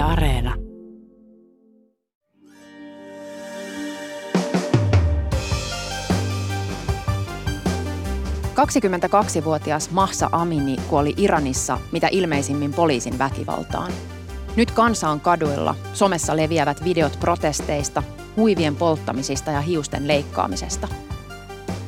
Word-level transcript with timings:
Areena. 0.00 0.54
Kaksikymmentäkaksivuotias 8.54 9.90
Mahsa 9.90 10.28
Amini 10.32 10.76
kuoli 10.88 11.14
Iranissa 11.16 11.78
mitä 11.92 12.08
ilmeisimmin 12.10 12.72
poliisin 12.72 13.18
väkivaltaan. 13.18 13.92
Nyt 14.56 14.70
kansa 14.70 15.08
on 15.08 15.20
kaduilla, 15.20 15.74
somessa 15.92 16.36
leviävät 16.36 16.84
videot 16.84 17.20
protesteista, 17.20 18.02
huivien 18.36 18.76
polttamisista 18.76 19.50
ja 19.50 19.60
hiusten 19.60 20.08
leikkaamisesta. 20.08 20.88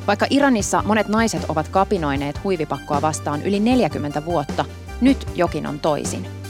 Vaikka 0.07 0.25
Iranissa 0.29 0.83
monet 0.85 1.07
naiset 1.07 1.45
ovat 1.49 1.67
kapinoineet 1.67 2.43
huivipakkoa 2.43 3.01
vastaan 3.01 3.43
yli 3.43 3.59
40 3.59 4.25
vuotta, 4.25 4.65
nyt 5.01 5.27
jokin 5.35 5.67
on 5.67 5.79
toisin. 5.79 6.42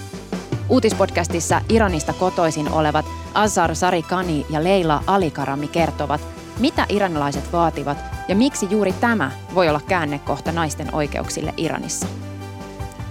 Uutispodcastissa 0.70 1.61
Iranista 1.70 2.14
kotoisin 2.14 2.71
olevat 2.71 3.05
Azar 3.34 3.76
Sarikani 3.76 4.45
ja 4.49 4.63
Leila 4.63 5.04
Alikarami 5.08 5.67
kertovat, 5.67 6.21
mitä 6.59 6.85
iranilaiset 6.90 7.54
vaativat 7.54 7.98
ja 8.27 8.35
miksi 8.35 8.68
juuri 8.70 8.94
tämä 8.94 9.31
voi 9.55 9.70
olla 9.70 9.81
käännekohta 9.88 10.52
naisten 10.52 10.95
oikeuksille 10.95 11.54
Iranissa. 11.57 12.07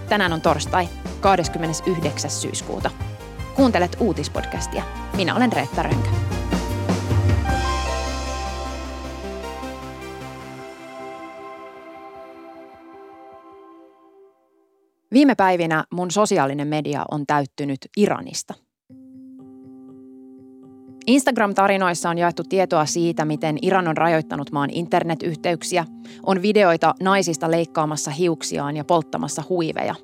Tänään 0.09 0.33
on 0.33 0.41
torstai, 0.41 0.88
29. 1.20 2.30
syyskuuta. 2.30 2.91
Kuuntelet 3.55 3.96
uutispodcastia. 4.01 4.82
Minä 5.16 5.34
olen 5.34 5.52
Reetta 5.52 5.82
Rönkä. 5.82 6.32
Viime 15.12 15.34
päivinä 15.34 15.84
mun 15.93 16.11
sosiaalinen 16.11 16.69
media 16.69 17.05
on 17.11 17.27
täyttynyt 17.27 17.79
Iranista. 17.97 18.55
Instagram-tarinoissa 21.07 22.10
on 22.10 22.18
jaettu 22.18 22.43
tietoa 22.49 22.87
siitä, 22.87 23.24
miten 23.24 23.59
Iran 23.63 23.88
on 23.88 23.96
rajoittanut 23.96 24.52
maan 24.52 24.71
internetyhteyksiä, 24.73 25.85
on 26.27 26.43
videoita 26.43 26.95
naisista 27.02 27.51
leikkaamassa 27.51 28.10
hiuksiaan 28.10 28.77
ja 28.77 28.85
polttamassa 28.85 29.43
huiveja. 29.49 29.95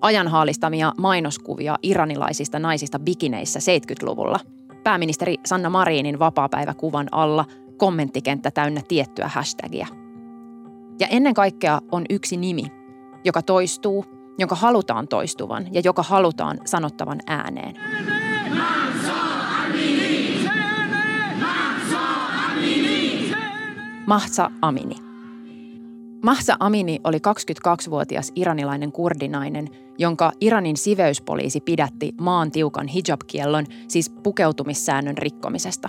Ajanhaalistamia 0.00 0.92
mainoskuvia 0.98 1.76
iranilaisista 1.82 2.58
naisista 2.58 2.98
bikineissä 2.98 3.58
70-luvulla. 3.58 4.40
Pääministeri 4.84 5.36
Sanna 5.46 5.70
Marinin 5.70 6.18
vapaapäiväkuvan 6.18 7.08
alla 7.12 7.44
kommenttikenttä 7.76 8.50
täynnä 8.50 8.80
tiettyä 8.88 9.28
hashtagia. 9.28 9.86
Ja 11.00 11.06
ennen 11.06 11.34
kaikkea 11.34 11.80
on 11.92 12.04
yksi 12.10 12.36
nimi, 12.36 12.64
joka 13.24 13.42
toistuu– 13.42 14.04
jonka 14.38 14.54
halutaan 14.54 15.08
toistuvan 15.08 15.66
ja 15.72 15.80
joka 15.84 16.02
halutaan 16.02 16.58
sanottavan 16.64 17.20
ääneen. 17.26 17.74
Mahsa 24.06 24.50
Amini. 24.62 24.96
Mahsa 26.24 26.56
Amini 26.60 27.00
oli 27.04 27.16
22-vuotias 27.16 28.32
iranilainen 28.34 28.92
kurdinainen, 28.92 29.68
jonka 29.98 30.32
Iranin 30.40 30.76
siveyspoliisi 30.76 31.60
pidätti 31.60 32.12
maan 32.20 32.50
tiukan 32.50 32.88
hijab-kiellon, 32.88 33.66
siis 33.88 34.10
pukeutumissäännön 34.10 35.18
rikkomisesta. 35.18 35.88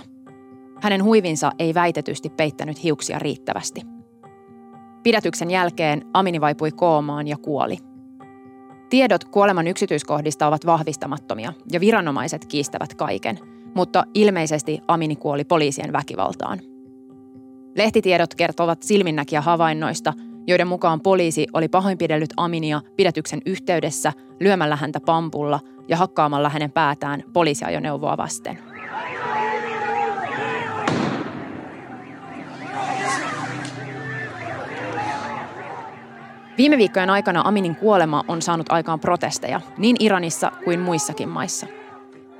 Hänen 0.82 1.04
huivinsa 1.04 1.52
ei 1.58 1.74
väitetysti 1.74 2.30
peittänyt 2.30 2.82
hiuksia 2.82 3.18
riittävästi. 3.18 3.80
Pidätyksen 5.02 5.50
jälkeen 5.50 6.02
Amini 6.14 6.40
vaipui 6.40 6.70
koomaan 6.70 7.28
ja 7.28 7.36
kuoli– 7.36 7.78
Tiedot 8.90 9.24
kuoleman 9.24 9.66
yksityiskohdista 9.66 10.46
ovat 10.46 10.66
vahvistamattomia 10.66 11.52
ja 11.72 11.80
viranomaiset 11.80 12.46
kiistävät 12.46 12.94
kaiken, 12.94 13.38
mutta 13.74 14.04
ilmeisesti 14.14 14.80
Amini 14.88 15.16
kuoli 15.16 15.44
poliisien 15.44 15.92
väkivaltaan. 15.92 16.60
Lehtitiedot 17.76 18.34
kertovat 18.34 18.82
silminnäkiä 18.82 19.40
havainnoista, 19.40 20.12
joiden 20.46 20.66
mukaan 20.68 21.00
poliisi 21.00 21.46
oli 21.52 21.68
pahoinpidellyt 21.68 22.30
Aminia 22.36 22.80
pidätyksen 22.96 23.42
yhteydessä 23.46 24.12
lyömällä 24.40 24.76
häntä 24.76 25.00
pampulla 25.06 25.60
ja 25.88 25.96
hakkaamalla 25.96 26.48
hänen 26.48 26.72
päätään 26.72 27.22
poliisiajoneuvoa 27.32 28.16
vasten. 28.16 28.58
Viime 36.58 36.78
viikkojen 36.78 37.10
aikana 37.10 37.42
Aminin 37.44 37.76
kuolema 37.76 38.24
on 38.28 38.42
saanut 38.42 38.72
aikaan 38.72 39.00
protesteja 39.00 39.60
niin 39.76 39.96
Iranissa 40.00 40.52
kuin 40.64 40.80
muissakin 40.80 41.28
maissa. 41.28 41.66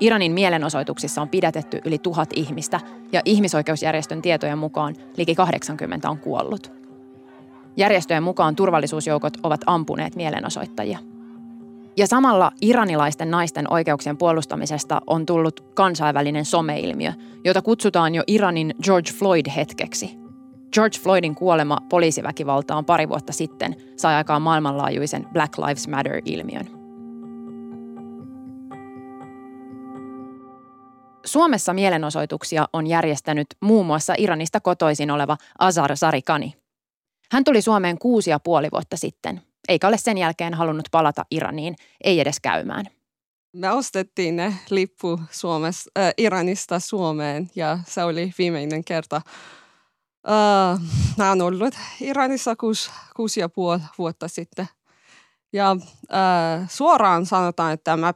Iranin 0.01 0.33
mielenosoituksissa 0.33 1.23
on 1.23 1.29
pidätetty 1.29 1.81
yli 1.85 1.99
tuhat 1.99 2.31
ihmistä 2.37 2.81
ja 3.13 3.23
ihmisoikeusjärjestön 3.25 4.23
tietojen 4.23 4.59
mukaan 4.59 4.95
liki 5.17 5.35
80 5.35 6.11
on 6.11 6.19
kuollut. 6.19 6.73
Järjestöjen 7.77 8.23
mukaan 8.23 8.57
turvallisuusjoukot 8.57 9.33
ovat 9.43 9.61
ampuneet 9.67 10.17
mielenosoittajia. 10.17 10.99
Ja 11.97 12.07
samalla 12.07 12.53
iranilaisten 12.63 13.31
naisten 13.31 13.73
oikeuksien 13.73 14.17
puolustamisesta 14.17 15.01
on 15.07 15.27
tullut 15.27 15.61
kansainvälinen 15.75 16.45
someilmiö, 16.45 17.13
jota 17.45 17.63
kutsutaan 17.63 18.15
jo 18.15 18.23
Iranin 18.27 18.75
George 18.83 19.11
Floyd-hetkeksi– 19.13 20.19
George 20.73 20.99
Floydin 20.99 21.35
kuolema 21.35 21.79
poliisiväkivaltaan 21.89 22.85
pari 22.85 23.09
vuotta 23.09 23.33
sitten 23.33 23.77
sai 23.97 24.15
aikaan 24.15 24.43
maailmanlaajuisen 24.43 25.27
Black 25.33 25.59
Lives 25.59 25.89
Matter-ilmiön. 25.89 26.79
Suomessa 31.27 31.73
mielenosoituksia 31.73 32.69
on 32.73 32.87
järjestänyt 32.87 33.47
muun 33.61 33.87
muassa 33.87 34.15
Iranista 34.19 34.61
kotoisin 34.61 35.11
oleva 35.11 35.37
Azar 35.59 35.97
Sarikani. 35.97 36.55
Hän 37.33 37.45
tuli 37.45 37.63
Suomeen 37.63 37.99
kuusi 37.99 38.31
ja 38.31 38.41
puoli 38.41 38.69
vuotta 38.73 38.97
sitten, 38.97 39.41
eikä 39.69 39.89
ole 39.89 39.99
sen 39.99 40.19
jälkeen 40.19 40.55
halunnut 40.55 40.89
palata 40.91 41.25
Iraniin, 41.31 41.75
ei 42.05 42.21
edes 42.21 42.41
käymään. 42.41 42.85
Me 43.53 43.71
ostettiin 43.71 44.37
ne 44.37 44.55
lippu 44.71 45.21
Suomessa, 45.31 45.91
äh, 45.99 46.13
Iranista 46.19 46.81
Suomeen 46.81 47.51
ja 47.57 47.79
se 47.87 48.05
oli 48.05 48.33
viimeinen 48.39 48.85
kerta 48.85 49.21
Uh, 50.29 50.81
mä 51.17 51.29
oon 51.29 51.41
ollut 51.41 51.75
Iranissa 52.01 52.57
kuusi, 52.57 52.91
kuusi 53.17 53.41
ja 53.41 53.49
puoli 53.49 53.81
vuotta 53.99 54.29
sitten. 54.29 54.69
Ja 55.53 55.73
uh, 55.73 56.69
suoraan 56.71 57.27
sanotaan, 57.27 57.73
että 57.73 57.97
mä, 57.97 58.15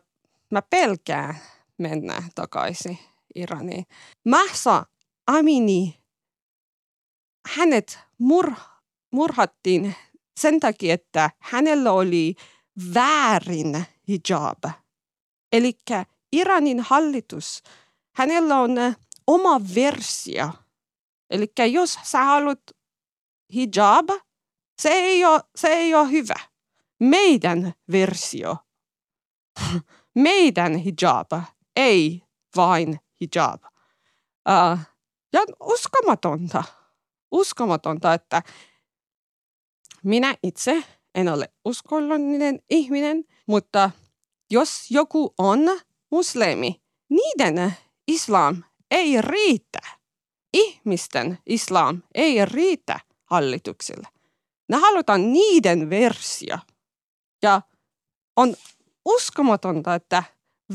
mä 0.50 0.62
pelkään 0.62 1.39
mennä 1.78 2.23
takaisin 2.34 2.99
Iraniin. 3.34 3.84
Mahsa 4.28 4.87
Amini, 5.27 6.00
hänet 7.56 7.99
mur, 8.19 8.53
murhattiin 9.12 9.94
sen 10.41 10.61
takia, 10.61 10.94
että 10.94 11.31
hänellä 11.39 11.93
oli 11.93 12.34
väärin 12.94 13.87
hijab. 14.09 14.65
Eli 15.53 15.79
Iranin 16.33 16.81
hallitus, 16.81 17.62
hänellä 18.17 18.59
on 18.59 18.71
oma 19.27 19.61
versio– 19.75 20.50
Eli 21.32 21.72
jos 21.72 21.98
sä 22.03 22.25
haluat 22.25 22.60
hijab, 23.54 24.09
se 24.82 24.88
ei 24.88 25.25
ole, 25.25 25.41
se 25.56 25.69
ei 25.69 25.94
ole 25.94 26.10
hyvä. 26.10 26.34
Meidän 27.00 27.72
versio, 27.93 28.56
meidän 30.15 30.75
hijab, 30.75 31.32
ei 31.76 32.22
vain 32.56 33.00
hijab. 33.20 33.62
Uh, 34.48 34.78
ja 35.32 35.41
uskomatonta, 35.60 36.65
uskomatonta, 37.31 38.14
että 38.14 38.43
minä 40.04 40.34
itse 40.43 40.84
en 41.14 41.28
ole 41.28 41.49
uskollinen 41.64 42.60
ihminen, 42.70 43.25
mutta 43.47 43.91
jos 44.50 44.91
joku 44.91 45.34
on 45.38 45.59
muslimi, 46.10 46.82
niiden 47.11 47.75
islam 48.08 48.62
ei 48.90 49.23
riitä 49.23 50.01
ihmisten 50.52 51.38
islam 51.46 52.02
ei 52.14 52.44
riitä 52.44 53.00
hallitukselle. 53.25 54.08
Ne 54.69 54.76
halutaan 54.76 55.32
niiden 55.32 55.90
versio. 55.90 56.58
Ja 57.43 57.62
on 58.37 58.56
uskomatonta, 59.04 59.94
että 59.94 60.25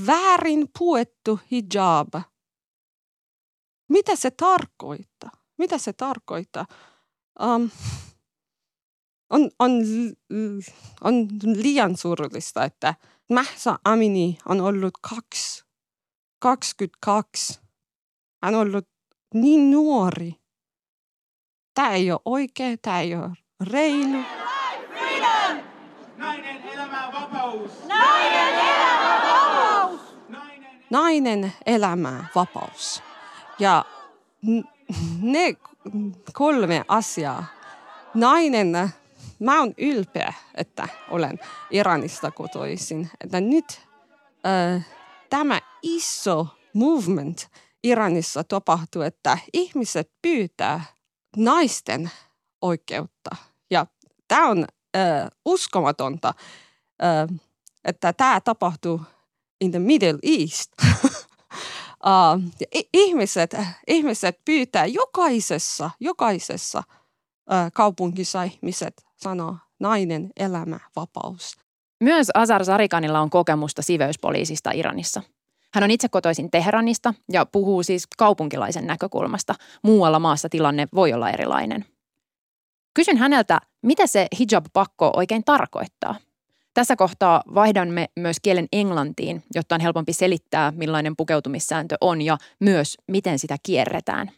väärin 0.05 0.69
puettu 0.79 1.39
hijab. 1.51 2.13
Mitä 3.89 4.15
se 4.15 4.31
tarkoittaa? 4.31 5.31
Mitä 5.57 5.77
se 5.77 5.93
tarkoittaa? 5.93 6.65
Um, 7.41 7.69
on, 9.29 9.51
on, 9.59 9.71
on 11.03 11.27
liian 11.43 11.97
surullista, 11.97 12.63
että 12.63 12.95
Mahsa 13.29 13.79
Amini 13.85 14.37
on 14.45 14.61
ollut 14.61 14.93
kaksi, 15.01 15.63
22. 16.39 17.59
Hän 18.43 18.55
on 18.55 18.61
ollut 18.61 18.89
niin 19.41 19.71
nuori. 19.71 20.35
Tämä 21.73 21.91
ei 21.91 22.11
ole 22.11 22.19
oikea, 22.25 22.77
tämä 22.81 22.99
ei 22.99 23.15
ole 23.15 23.29
reilu. 23.71 24.23
Nainen 26.17 26.63
elämä 26.63 27.11
vapaus! 27.13 27.71
Nainen 27.87 28.53
elämä 28.53 29.21
vapaus! 29.23 30.01
Nainen 30.89 31.53
elämä, 31.65 32.25
vapaus. 32.35 33.03
Ja 33.59 33.85
ne 35.21 35.53
kolme 36.33 36.85
asiaa. 36.87 37.45
Nainen, 38.13 38.71
mä 39.39 39.59
oon 39.59 39.73
ylpeä, 39.77 40.33
että 40.55 40.87
olen 41.09 41.39
Iranista 41.71 42.31
kotoisin. 42.31 43.09
Että 43.23 43.41
nyt 43.41 43.81
äh, 44.45 44.85
tämä 45.29 45.61
iso 45.81 46.47
movement 46.73 47.47
Iranissa 47.83 48.43
tapahtuu, 48.43 49.01
että 49.01 49.37
ihmiset 49.53 50.11
pyytää 50.21 50.83
naisten 51.35 52.11
oikeutta. 52.61 53.35
Ja 53.71 53.85
tämä 54.27 54.49
on 54.49 54.65
äh, 54.95 55.27
uskomatonta, 55.45 56.33
äh, 57.03 57.39
että 57.83 58.13
tämä 58.13 58.41
tapahtuu 58.41 59.01
in 59.61 59.71
the 59.71 59.79
Middle 59.79 60.19
East. 60.23 60.71
uh, 62.05 62.41
ihmiset, 62.93 63.55
ihmiset 63.87 64.39
pyytää 64.45 64.85
jokaisessa, 64.85 65.89
jokaisessa 65.99 66.83
uh, 66.87 67.71
kaupungissa 67.73 68.43
ihmiset 68.43 69.05
sanoo 69.17 69.57
nainen, 69.79 70.29
elämä, 70.37 70.79
vapaus. 70.95 71.57
Myös 72.03 72.27
Azar 72.33 72.65
Sarikanilla 72.65 73.19
on 73.19 73.29
kokemusta 73.29 73.81
siveyspoliisista 73.81 74.71
Iranissa. 74.71 75.23
Hän 75.73 75.83
on 75.83 75.91
itse 75.91 76.09
kotoisin 76.09 76.51
Teheranista 76.51 77.13
ja 77.31 77.45
puhuu 77.45 77.83
siis 77.83 78.07
kaupunkilaisen 78.17 78.87
näkökulmasta. 78.87 79.55
Muualla 79.83 80.19
maassa 80.19 80.49
tilanne 80.49 80.87
voi 80.95 81.13
olla 81.13 81.29
erilainen. 81.29 81.85
Kysyn 82.93 83.17
häneltä, 83.17 83.59
mitä 83.81 84.07
se 84.07 84.27
hijab-pakko 84.39 85.11
oikein 85.15 85.43
tarkoittaa. 85.43 86.15
Tässä 86.73 86.95
kohtaa 86.95 87.43
vaihdamme 87.55 88.09
myös 88.15 88.37
kielen 88.41 88.67
englantiin, 88.71 89.43
jotta 89.55 89.75
on 89.75 89.81
helpompi 89.81 90.13
selittää, 90.13 90.73
millainen 90.75 91.15
pukeutumissääntö 91.17 91.95
on 92.01 92.21
ja 92.21 92.37
myös 92.59 92.97
miten 93.07 93.39
sitä 93.39 93.57
kierretään. 93.63 94.31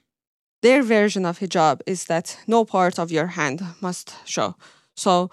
Their 0.61 0.87
version 0.87 1.25
of 1.25 1.41
hijab 1.41 1.79
is 1.87 2.05
that 2.05 2.39
no 2.47 2.65
part 2.65 2.99
of 2.99 3.11
your 3.11 3.27
hand 3.27 3.59
must 3.81 4.07
show. 4.25 4.51
So 4.99 5.29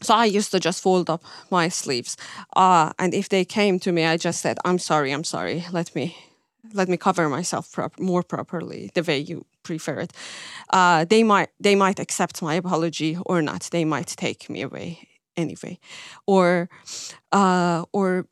So 0.00 0.14
I 0.14 0.26
used 0.26 0.50
to 0.52 0.60
just 0.60 0.82
fold 0.82 1.10
up 1.10 1.22
my 1.50 1.68
sleeves. 1.68 2.16
Uh, 2.56 2.92
and 2.98 3.14
if 3.14 3.28
they 3.28 3.44
came 3.44 3.78
to 3.80 3.92
me, 3.92 4.04
I 4.04 4.16
just 4.16 4.40
said, 4.40 4.58
I'm 4.64 4.78
sorry, 4.78 5.12
I'm 5.12 5.24
sorry. 5.24 5.64
Let 5.72 5.94
me 5.94 6.16
let 6.74 6.88
me 6.88 6.96
cover 6.96 7.28
myself 7.28 7.72
prop- 7.72 7.98
more 7.98 8.22
properly 8.22 8.90
the 8.94 9.02
way 9.02 9.18
you 9.18 9.46
prefer 9.62 10.00
it. 10.00 10.12
Uh, 10.70 11.04
they 11.04 11.22
might 11.22 11.48
they 11.60 11.74
might 11.74 11.98
accept 11.98 12.42
my 12.42 12.54
apology 12.54 13.18
or 13.26 13.42
not. 13.42 13.68
They 13.70 13.84
might 13.84 14.08
take 14.08 14.50
me 14.50 14.62
away 14.62 15.08
anyway, 15.36 15.78
or 16.26 16.68
uh, 17.32 17.84
or 17.92 18.26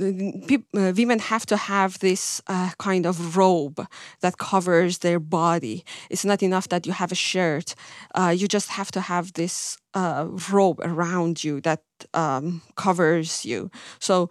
uh, 0.00 0.92
women 0.96 1.18
have 1.18 1.46
to 1.46 1.56
have 1.56 1.98
this 1.98 2.40
uh, 2.46 2.70
kind 2.78 3.06
of 3.06 3.36
robe 3.36 3.86
that 4.20 4.38
covers 4.38 4.98
their 4.98 5.20
body. 5.20 5.84
It's 6.10 6.24
not 6.24 6.42
enough 6.42 6.68
that 6.68 6.86
you 6.86 6.92
have 6.92 7.12
a 7.12 7.16
shirt. 7.16 7.74
Uh, 8.14 8.34
you 8.36 8.48
just 8.48 8.70
have 8.70 8.90
to 8.92 9.00
have 9.00 9.32
this 9.32 9.78
uh, 9.94 10.26
robe 10.52 10.80
around 10.80 11.44
you 11.44 11.60
that 11.62 11.82
um, 12.14 12.62
covers 12.76 13.44
you. 13.44 13.70
So, 13.98 14.30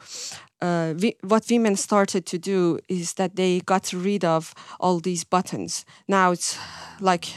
uh, 0.61 0.93
what 1.21 1.45
women 1.49 1.75
started 1.75 2.25
to 2.25 2.37
do 2.39 2.79
is 2.89 3.13
that 3.13 3.35
they 3.35 3.59
got 3.59 3.93
rid 3.93 4.25
of 4.25 4.53
all 4.79 4.99
these 4.99 5.23
buttons. 5.23 5.85
Now 6.07 6.31
it's 6.31 6.57
like, 6.99 7.27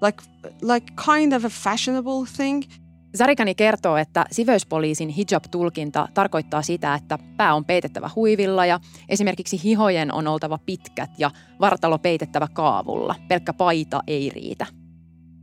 like, 0.00 0.20
like 0.60 0.96
kind 0.96 1.32
of 1.32 1.44
a 1.44 1.50
fashionable 1.50 2.26
thing. 2.26 2.66
Sarikani 3.14 3.54
kertoo, 3.54 3.96
että 3.96 4.24
siveyspoliisin 4.30 5.08
hijab-tulkinta 5.08 6.08
tarkoittaa 6.14 6.62
sitä, 6.62 6.94
että 6.94 7.18
pää 7.36 7.54
on 7.54 7.64
peitettävä 7.64 8.10
huivilla 8.16 8.66
ja 8.66 8.80
esimerkiksi 9.08 9.62
hihojen 9.64 10.14
on 10.14 10.26
oltava 10.26 10.58
pitkät 10.66 11.10
ja 11.18 11.30
vartalo 11.60 11.98
peitettävä 11.98 12.48
kaavulla. 12.52 13.14
Pelkkä 13.28 13.52
paita 13.52 14.02
ei 14.06 14.30
riitä. 14.34 14.66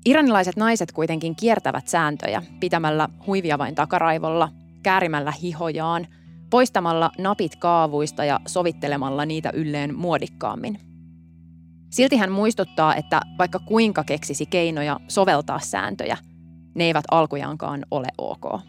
Iranilaiset 0.06 0.56
naiset 0.56 0.92
kuitenkin 0.92 1.36
kiertävät 1.36 1.88
sääntöjä 1.88 2.44
pitämällä 2.60 3.10
huivia 3.28 3.58
vain 3.58 3.76
takaraivolla, 3.76 4.50
käärimällä 4.84 5.34
hihojaan, 5.42 6.08
poistamalla 6.50 7.12
napit 7.18 7.56
kaavuista 7.56 8.26
ja 8.26 8.40
sovittelemalla 8.46 9.26
niitä 9.26 9.50
ylleen 9.54 9.96
muodikkaammin. 9.96 10.80
Silti 11.90 12.18
hän 12.18 12.32
muistuttaa, 12.32 12.96
että 12.96 13.22
vaikka 13.38 13.60
kuinka 13.60 14.04
keksisi 14.04 14.46
keinoja 14.46 15.00
soveltaa 15.08 15.60
sääntöjä– 15.60 16.18
ne 16.78 16.84
eivät 16.84 17.06
alkujaankaan 17.12 17.86
ole 17.92 18.08
ok. 18.18 18.62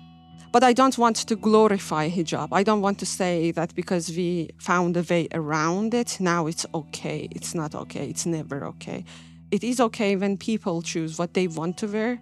But 0.53 0.63
I 0.65 0.75
don't 0.75 0.99
want 0.99 1.27
to 1.27 1.37
glorify 1.37 2.09
hijab. 2.09 2.53
I 2.61 2.65
don't 2.65 2.83
want 2.83 2.99
to 2.99 3.07
say 3.07 3.53
that 3.53 3.75
because 3.75 4.13
we 4.17 4.49
found 4.63 4.97
a 4.97 5.03
way 5.11 5.27
around 5.35 5.95
it, 5.95 6.17
now 6.21 6.49
it's 6.49 6.67
okay. 6.73 7.29
It's 7.35 7.55
not 7.55 7.75
okay. 7.75 8.09
It's 8.09 8.27
never 8.27 8.65
okay. 8.65 9.05
It 9.51 9.63
is 9.63 9.81
okay 9.81 10.17
when 10.17 10.39
people 10.39 10.83
choose 10.83 11.19
what 11.19 11.35
they 11.35 11.49
want 11.49 11.77
to 11.77 11.87
wear. 11.87 12.19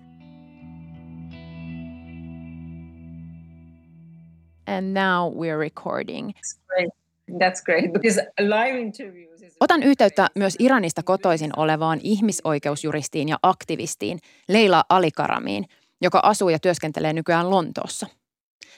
And 4.66 4.92
now 4.92 5.28
we're 5.28 5.58
recording. 5.58 6.34
That's 6.34 6.58
great. 6.68 6.88
That's 7.28 7.60
great 7.60 7.92
because 7.92 8.18
a 8.38 8.42
live 8.42 8.74
interviews 8.74 9.35
Otan 9.60 9.82
yhteyttä 9.82 10.28
myös 10.34 10.56
Iranista 10.58 11.02
kotoisin 11.02 11.50
olevaan 11.56 12.00
ihmisoikeusjuristiin 12.02 13.28
ja 13.28 13.38
aktivistiin 13.42 14.18
Leila 14.48 14.84
Alikaramiin, 14.88 15.64
joka 16.00 16.20
asuu 16.22 16.48
ja 16.48 16.58
työskentelee 16.58 17.12
nykyään 17.12 17.50
Lontoossa. 17.50 18.06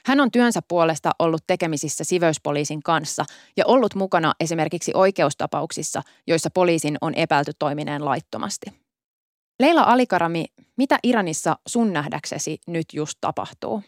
Hän 0.07 0.21
on 0.21 0.31
työnsä 0.31 0.61
puolesta 0.69 1.11
ollut 1.19 1.43
tekemisissä 1.47 2.05
siveyspoliisin 2.05 2.83
kanssa 2.83 3.25
ja 3.57 3.67
ollut 3.67 3.95
mukana 3.95 4.33
esimerkiksi 4.41 4.93
oikeustapauksissa, 4.95 6.03
joissa 6.27 6.51
poliisin 6.55 6.97
on 7.01 7.15
epäilty 7.15 7.53
toimineen 7.59 8.05
laittomasti. 8.05 8.67
Leila 9.61 9.83
Alikarami, 9.83 10.45
mitä 10.77 10.99
Iranissa 11.03 11.57
sun 11.69 11.93
nähdäksesi 11.93 12.59
nyt 12.67 12.87
just 12.93 13.19
tapahtuu? 13.21 13.83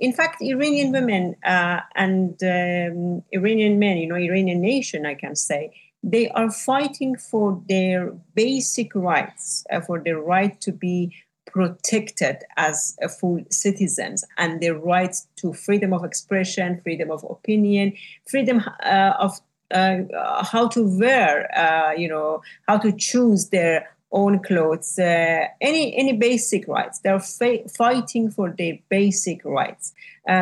In 0.00 0.12
fact, 0.12 0.34
Iranian 0.40 0.92
women 0.92 1.24
uh, 1.28 1.82
and 1.94 2.30
um, 2.30 3.22
Iranian 3.32 3.78
men, 3.78 3.98
you 3.98 4.06
know, 4.06 4.18
Iranian 4.18 4.60
nation, 4.60 5.12
I 5.12 5.16
can 5.16 5.36
say– 5.36 5.68
they 6.02 6.28
are 6.30 6.50
fighting 6.50 7.16
for 7.16 7.60
their 7.68 8.12
basic 8.34 8.94
rights, 8.94 9.64
uh, 9.70 9.80
for 9.80 10.00
their 10.00 10.18
right 10.20 10.60
to 10.60 10.72
be 10.72 11.14
protected 11.46 12.36
as 12.56 12.96
uh, 13.02 13.08
full 13.08 13.40
citizens 13.50 14.24
and 14.36 14.60
their 14.60 14.74
rights 14.74 15.26
to 15.36 15.52
freedom 15.52 15.92
of 15.92 16.04
expression, 16.04 16.80
freedom 16.82 17.10
of 17.10 17.24
opinion, 17.28 17.92
freedom 18.28 18.62
uh, 18.84 19.14
of 19.18 19.40
uh, 19.70 20.44
how 20.44 20.68
to 20.68 20.98
wear, 20.98 21.50
uh, 21.58 21.92
you 21.92 22.08
know, 22.08 22.42
how 22.66 22.78
to 22.78 22.92
choose 22.92 23.48
their 23.48 23.90
own 24.12 24.38
clothes, 24.42 24.98
uh, 24.98 25.44
any 25.60 25.94
any 25.98 26.14
basic 26.14 26.66
rights. 26.66 27.00
They're 27.00 27.20
fa- 27.20 27.68
fighting 27.68 28.30
for 28.30 28.54
their 28.56 28.78
basic 28.88 29.44
rights. 29.44 29.92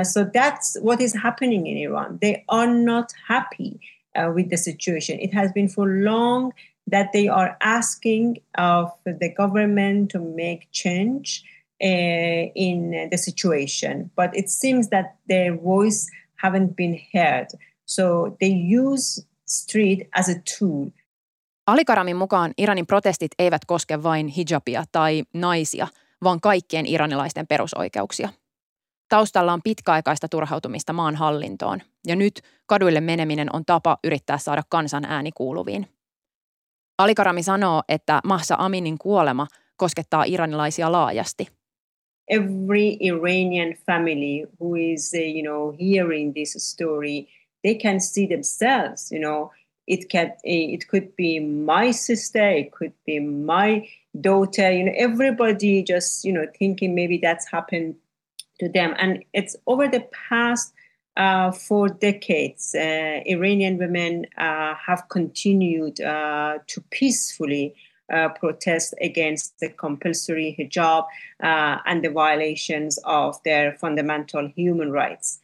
so 0.03 0.25
that's 0.25 0.77
what 0.81 1.01
is 1.01 1.15
happening 1.15 1.67
in 1.67 1.77
Iran. 1.77 2.19
They 2.21 2.45
are 2.49 2.69
not 2.69 3.13
happy 3.27 3.81
uh, 4.17 4.33
with 4.35 4.51
the 4.51 4.57
situation. 4.57 5.19
It 5.21 5.35
has 5.35 5.53
been 5.53 5.69
for 5.69 5.87
long 6.05 6.53
that 6.91 7.13
they 7.13 7.29
are 7.29 7.57
asking 7.61 8.37
of 8.59 8.91
the 9.05 9.29
government 9.29 10.11
to 10.11 10.19
make 10.21 10.69
change 10.71 11.45
uh, 11.83 12.51
in 12.55 12.91
the 13.11 13.17
situation, 13.17 14.11
but 14.17 14.31
it 14.33 14.49
seems 14.49 14.89
that 14.89 15.07
their 15.29 15.55
voice 15.65 16.07
haven't 16.37 16.77
been 16.77 17.01
heard. 17.15 17.47
So 17.85 18.37
they 18.41 18.53
use 18.81 19.27
street 19.45 20.09
as 20.15 20.29
a 20.29 20.35
tool. 20.59 20.91
Alikaramin 21.67 22.17
mukaan 22.17 22.53
Iranin 22.59 22.87
protestit 22.87 23.31
eivät 23.39 23.65
koske 23.65 24.03
vain 24.03 24.27
hijabia 24.27 24.85
tai 24.93 25.23
naisia, 25.33 25.89
vaan 26.25 26.41
kaikkien 26.41 26.87
iranilaisten 26.87 27.47
perusoikeuksia– 27.47 28.29
Taustalla 29.09 29.53
on 29.53 29.61
pitkäaikaista 29.65 30.29
turhautumista 30.29 30.93
maan 30.93 31.17
hallintoon, 31.17 31.83
ja 32.07 32.17
nyt 32.17 32.41
kaduille 32.67 33.01
meneminen 33.01 33.55
on 33.55 33.65
tapa 33.67 33.99
yrittää 34.05 34.39
saada 34.39 34.63
kansan 34.69 35.05
ääni 35.05 35.31
kuuluviin. 35.33 35.87
Alikarami 36.99 37.43
sanoo, 37.43 37.83
että 37.89 38.21
Mahsa 38.25 38.55
Aminin 38.59 38.99
kuolema 38.99 39.47
koskettaa 39.77 40.25
iranilaisia 40.25 40.93
laajasti. 40.93 41.49
Every 42.29 42.97
Iranian 43.01 43.75
family 43.87 44.47
who 44.61 44.75
is, 44.77 45.13
uh, 45.15 45.21
you 45.21 45.43
know, 45.43 45.75
hearing 45.81 46.33
this 46.33 46.55
story, 46.59 47.27
they 47.63 47.75
can 47.75 48.01
see 48.01 48.27
themselves, 48.27 49.13
you 49.13 49.21
know, 49.21 49.51
it 49.87 50.09
can 50.09 50.33
it 50.45 50.87
could 50.89 51.15
be 51.17 51.41
my 51.41 51.93
sister 51.93 52.51
it 52.51 52.71
could 52.71 52.93
be 53.07 53.21
my 53.21 53.89
daughter 54.21 54.73
you 54.73 54.85
know 54.85 54.93
everybody 54.97 55.83
just 55.83 56.25
you 56.25 56.33
know 56.33 56.47
thinking 56.59 56.95
maybe 56.95 57.19
that's 57.19 57.47
happened 57.53 57.95
to 58.61 58.69
them. 58.69 58.95
And 58.99 59.25
it's 59.33 59.57
over 59.67 59.89
the 59.89 60.05
past 60.29 60.75
uh, 61.17 61.51
for 61.51 61.89
decades, 61.89 62.75
uh, 62.75 63.23
Iranian 63.25 63.79
women 63.79 64.27
uh, 64.37 64.75
have 64.87 65.03
continued 65.09 66.01
uh, 66.01 66.59
to 66.75 66.81
peacefully 66.99 67.75
uh, 68.13 68.29
protest 68.41 68.95
against 69.05 69.59
the 69.61 69.69
compulsory 69.69 70.55
hijab 70.59 71.05
uh, 71.43 71.81
and 71.87 72.05
the 72.05 72.11
violations 72.11 72.99
of 73.05 73.37
their 73.45 73.77
fundamental 73.81 74.49
human 74.57 74.93
rights. 74.93 75.41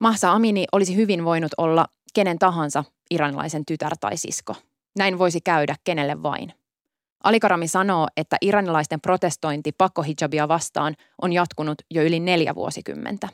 Mahsa 0.00 0.32
Amini 0.32 0.64
olisi 0.72 0.96
hyvin 0.96 1.24
voinut 1.24 1.52
olla 1.58 1.86
kenen 2.14 2.38
tahansa 2.38 2.84
iranilaisen 3.10 3.64
tytär 3.64 3.92
tai 4.00 4.16
sisko. 4.16 4.54
Näin 4.98 5.18
voisi 5.18 5.40
käydä 5.40 5.76
kenelle 5.84 6.22
vain. 6.22 6.52
Alikarami 7.24 7.68
sanoo, 7.68 8.08
että 8.16 8.36
iranilaisten 8.40 9.00
protestointi 9.00 9.72
pakkohijabia 9.72 10.48
vastaan 10.48 10.94
on 11.22 11.32
jatkunut 11.32 11.82
jo 11.90 12.02
yli 12.02 12.20
neljä 12.20 12.54
vuosikymmentä. 12.54 13.28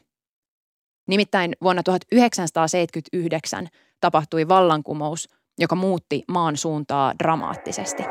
Nimittäin 1.09 1.53
vuonna 1.63 1.83
1979 1.83 3.69
tapahtui 4.01 4.49
vallankumous, 4.49 5.29
joka 5.59 5.77
muutti 5.77 6.23
maan 6.29 6.57
suuntaa 6.57 7.13
dramaattisesti. 7.19 8.03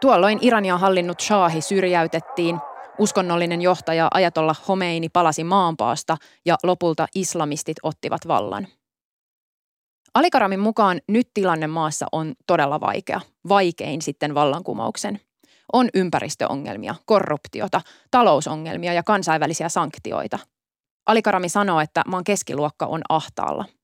Tuolloin 0.00 0.38
Irania 0.42 0.78
hallinnut 0.78 1.20
Shahi 1.20 1.60
syrjäytettiin, 1.60 2.58
uskonnollinen 2.98 3.62
johtaja 3.62 4.08
Ajatolla 4.14 4.54
Homeini 4.68 5.08
palasi 5.08 5.44
maanpaasta 5.44 6.16
ja 6.46 6.56
lopulta 6.62 7.06
islamistit 7.14 7.76
ottivat 7.82 8.28
vallan. 8.28 8.66
Alikaramin 10.14 10.60
mukaan 10.60 11.00
nyt 11.08 11.28
tilanne 11.34 11.66
maassa 11.66 12.06
on 12.12 12.34
todella 12.46 12.80
vaikea, 12.80 13.20
vaikein 13.48 14.02
sitten 14.02 14.34
vallankumouksen. 14.34 15.20
On 15.72 15.88
ympäristöongelmia, 15.94 16.94
korruptiota, 17.04 17.80
talousongelmia 18.10 18.92
ja 18.92 19.02
kansainvälisiä 19.02 19.68
sanktioita. 19.68 20.38
Alikarami 21.06 21.48
sanoo, 21.48 21.80
että 21.80 22.02
maan 22.06 22.24
keskiluokka 22.24 22.86
on 22.86 23.00
ahtaalla– 23.08 23.64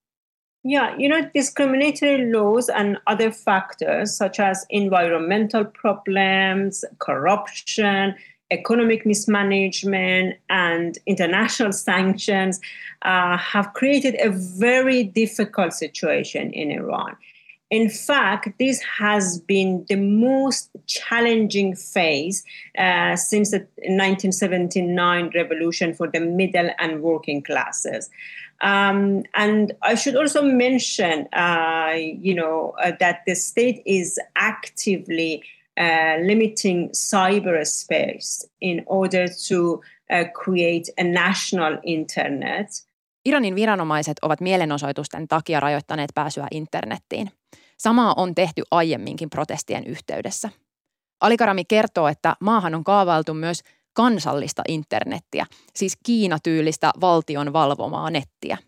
Yeah, 0.66 0.94
you 0.99 1.09
know, 1.11 1.30
discriminatory 1.35 2.33
laws 2.33 2.71
and 2.71 2.97
other 3.06 3.30
factors 3.30 4.16
such 4.16 4.40
as 4.40 4.64
environmental 4.71 5.64
problems, 5.83 6.87
corruption, 6.99 8.14
economic 8.51 9.05
mismanagement, 9.07 10.37
and 10.51 10.99
international 11.07 11.73
sanctions 11.89 12.61
uh, 13.03 13.37
have 13.37 13.73
created 13.75 14.17
a 14.21 14.31
very 14.31 15.05
difficult 15.05 15.73
situation 15.73 16.53
in 16.53 16.71
Iran. 16.71 17.17
In 17.71 17.89
fact, 17.89 18.57
this 18.59 18.81
has 18.83 19.41
been 19.41 19.85
the 19.89 19.97
most 19.97 20.71
challenging 20.87 21.75
phase 21.75 22.45
uh, 22.79 23.17
since 23.17 23.51
the 23.51 23.67
1979 23.79 25.33
revolution 25.35 25.93
for 25.93 26.07
the 26.07 26.21
middle 26.21 26.71
and 26.79 27.03
working 27.03 27.43
classes. 27.43 28.11
Um, 28.61 29.25
and 29.35 29.73
I 29.83 29.95
should 29.95 30.15
also 30.15 30.43
mention, 30.43 31.27
uh, 31.33 31.95
you 31.97 32.35
know, 32.35 32.75
uh, 32.83 32.93
that 33.01 33.23
the 33.27 33.35
state 33.35 33.83
is 33.85 34.21
actively 34.37 35.43
uh, 35.81 36.26
limiting 36.26 36.90
cyberspace 36.93 38.50
in 38.61 38.83
order 38.87 39.28
to 39.49 39.73
uh, 39.73 39.81
create 40.45 40.93
a 41.00 41.04
national 41.04 41.78
internet. 41.83 42.66
Iranin 43.25 43.54
viranomaiset 43.54 44.16
ovat 44.23 44.40
mielenosoitusten 44.40 45.28
takia 45.28 45.61
rajoittaneet 45.61 46.11
pääsyä 46.14 46.47
internettiin. 46.50 47.31
Samaa 47.78 48.14
on 48.16 48.35
tehty 48.35 48.62
aiemminkin 48.71 49.31
protestien 49.31 49.85
yhteydessä. 49.87 50.50
Alikarami 51.21 51.64
kertoo, 51.64 52.09
että 52.09 52.37
maahan 52.40 52.75
on 52.75 52.85
kaavailtu 52.85 53.35
myös 53.35 53.61
kansallista 53.93 54.62
internettiä, 54.69 55.47
siis 55.75 55.97
Kiina-tyylistä 56.07 56.90
valtion 57.00 57.52
valvomaa 57.52 58.11
nettiä. 58.11 58.59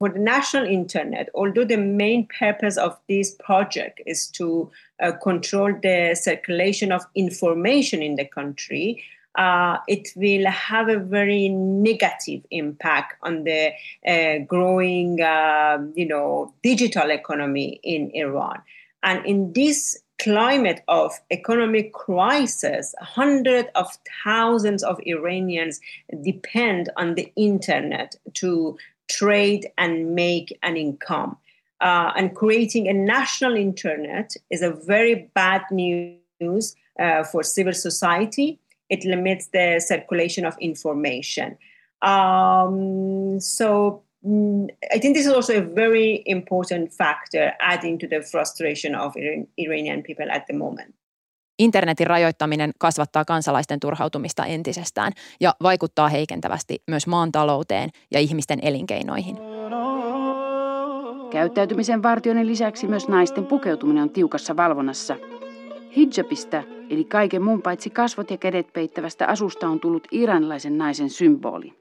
For 0.00 0.08
the 0.08 0.18
national 0.18 0.64
internet, 0.64 1.28
although 1.34 1.66
the 1.66 1.76
main 1.76 2.26
purpose 2.26 2.78
of 2.78 2.96
this 3.06 3.34
project 3.34 4.00
is 4.06 4.28
to 4.28 4.70
uh, 4.98 5.12
control 5.22 5.74
the 5.82 6.16
circulation 6.18 6.90
of 6.90 7.04
information 7.14 8.02
in 8.02 8.16
the 8.16 8.24
country, 8.24 9.04
uh, 9.34 9.76
it 9.88 10.08
will 10.16 10.46
have 10.46 10.88
a 10.88 10.98
very 10.98 11.50
negative 11.50 12.46
impact 12.50 13.16
on 13.22 13.44
the 13.44 13.72
uh, 14.06 14.38
growing, 14.46 15.20
uh, 15.20 15.76
you 15.94 16.06
know, 16.06 16.54
digital 16.62 17.10
economy 17.10 17.78
in 17.82 18.10
Iran. 18.14 18.62
And 19.02 19.26
in 19.26 19.52
this 19.52 19.98
climate 20.20 20.82
of 20.88 21.12
economic 21.30 21.92
crisis, 21.92 22.94
hundreds 23.00 23.68
of 23.74 23.86
thousands 24.22 24.82
of 24.82 24.98
Iranians 25.06 25.80
depend 26.22 26.90
on 26.96 27.14
the 27.14 27.32
internet 27.36 28.16
to 28.34 28.76
trade 29.18 29.66
and 29.76 30.14
make 30.14 30.56
an 30.62 30.76
income. 30.76 31.36
Uh, 31.80 32.12
and 32.16 32.36
creating 32.36 32.88
a 32.88 32.92
national 32.92 33.56
internet 33.56 34.34
is 34.50 34.62
a 34.62 34.70
very 34.70 35.30
bad 35.34 35.62
news 35.70 36.76
uh, 36.98 37.24
for 37.24 37.42
civil 37.42 37.72
society. 37.72 38.58
It 38.90 39.04
limits 39.04 39.48
the 39.48 39.80
circulation 39.80 40.44
of 40.44 40.56
information. 40.58 41.56
Um, 42.02 43.40
so 43.40 44.02
Mm, 44.26 44.68
I 44.92 44.98
think 44.98 45.16
this 45.16 45.26
is 45.26 45.32
also 45.32 45.58
a 45.58 45.62
very 45.62 46.22
important 46.26 46.92
factor 46.92 47.54
adding 47.60 47.98
to 48.00 48.06
the 48.06 48.22
frustration 48.22 48.94
of 48.94 49.16
Iranian 49.56 50.02
people 50.02 50.30
at 50.30 50.46
the 50.46 50.52
moment. 50.52 50.94
Internetin 51.60 52.06
rajoittaminen 52.06 52.72
kasvattaa 52.78 53.24
kansalaisten 53.24 53.80
turhautumista 53.80 54.46
entisestään 54.46 55.12
ja 55.40 55.54
vaikuttaa 55.62 56.08
heikentävästi 56.08 56.82
myös 56.86 57.06
maan 57.06 57.32
talouteen 57.32 57.90
ja 58.10 58.20
ihmisten 58.20 58.58
elinkeinoihin. 58.62 59.38
Käyttäytymisen 61.30 62.02
vartioinnin 62.02 62.46
lisäksi 62.46 62.86
myös 62.86 63.08
naisten 63.08 63.46
pukeutuminen 63.46 64.02
on 64.02 64.10
tiukassa 64.10 64.56
valvonnassa. 64.56 65.16
Hijabista, 65.96 66.62
eli 66.90 67.04
kaiken 67.04 67.42
muun 67.42 67.62
paitsi 67.62 67.90
kasvot 67.90 68.30
ja 68.30 68.36
kädet 68.36 68.72
peittävästä 68.72 69.26
asusta 69.26 69.68
on 69.68 69.80
tullut 69.80 70.08
iranilaisen 70.10 70.78
naisen 70.78 71.10
symboli. 71.10 71.72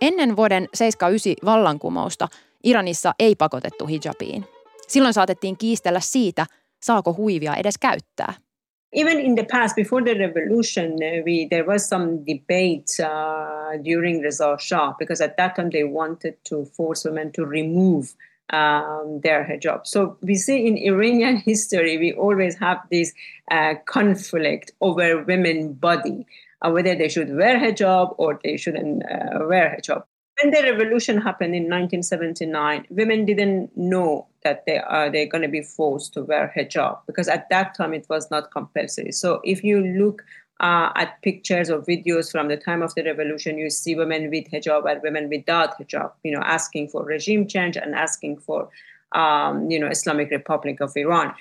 Ennen 0.00 0.36
vuoden 0.36 0.68
79 0.74 1.34
vallankumousta 1.44 2.28
Iranissa 2.64 3.12
ei 3.18 3.36
pakotettu 3.36 3.86
hijabiin. 3.86 4.44
Silloin 4.88 5.14
saatettiin 5.14 5.56
kiistellä 5.56 6.00
siitä, 6.00 6.46
saako 6.82 7.14
huivia 7.14 7.54
edes 7.54 7.78
käyttää. 7.78 8.45
Even 8.92 9.18
in 9.18 9.34
the 9.34 9.44
past, 9.44 9.76
before 9.76 10.02
the 10.02 10.18
revolution, 10.18 10.98
uh, 11.02 11.22
we, 11.24 11.48
there 11.50 11.64
was 11.64 11.86
some 11.86 12.24
debate 12.24 12.98
uh, 13.00 13.76
during 13.82 14.20
Reza 14.20 14.56
Shah 14.58 14.94
because 14.98 15.20
at 15.20 15.36
that 15.36 15.56
time 15.56 15.70
they 15.70 15.84
wanted 15.84 16.42
to 16.44 16.64
force 16.66 17.04
women 17.04 17.32
to 17.32 17.44
remove 17.44 18.14
um, 18.50 19.20
their 19.22 19.44
hijab. 19.44 19.86
So 19.86 20.16
we 20.22 20.36
see 20.36 20.66
in 20.66 20.78
Iranian 20.78 21.36
history, 21.44 21.98
we 21.98 22.12
always 22.12 22.56
have 22.58 22.78
this 22.90 23.12
uh, 23.50 23.74
conflict 23.86 24.70
over 24.80 25.22
women 25.24 25.72
body. 25.72 26.26
uh, 26.62 26.70
whether 26.70 26.94
they 26.94 27.08
should 27.08 27.34
wear 27.34 27.58
hijab 27.58 28.14
or 28.18 28.40
they 28.42 28.56
shouldn't 28.56 29.02
uh, 29.04 29.44
wear 29.46 29.76
hijab. 29.78 30.04
When 30.42 30.52
the 30.52 30.62
revolution 30.70 31.18
happened 31.18 31.54
in 31.54 31.64
1979, 31.64 32.86
women 32.90 33.24
didn't 33.24 33.74
know 33.76 34.26
that 34.44 34.64
they 34.66 34.78
are 34.78 35.10
they're 35.10 35.26
going 35.26 35.42
to 35.42 35.48
be 35.48 35.62
forced 35.62 36.12
to 36.14 36.22
wear 36.22 36.52
hijab 36.54 36.98
because 37.06 37.26
at 37.28 37.48
that 37.48 37.74
time 37.74 37.94
it 37.94 38.06
was 38.10 38.30
not 38.30 38.50
compulsory. 38.50 39.12
So 39.12 39.40
if 39.44 39.64
you 39.64 39.80
look 39.80 40.22
uh, 40.60 40.90
at 40.94 41.20
pictures 41.22 41.70
or 41.70 41.80
videos 41.80 42.30
from 42.30 42.48
the 42.48 42.56
time 42.56 42.82
of 42.82 42.94
the 42.94 43.02
revolution, 43.04 43.56
you 43.56 43.70
see 43.70 43.94
women 43.94 44.28
with 44.30 44.50
hijab 44.50 44.90
and 44.90 45.00
women 45.02 45.30
without 45.30 45.78
hijab, 45.78 46.12
you 46.22 46.32
know, 46.32 46.42
asking 46.44 46.88
for 46.88 47.02
regime 47.04 47.46
change 47.46 47.76
and 47.78 47.94
asking 47.94 48.38
for, 48.38 48.68
um, 49.12 49.70
you 49.70 49.78
know, 49.78 49.88
Islamic 49.88 50.30
Republic 50.30 50.80
of 50.80 50.92
Iran. 50.96 51.34